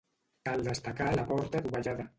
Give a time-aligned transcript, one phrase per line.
[0.49, 2.09] Cal destacar la porta dovellada.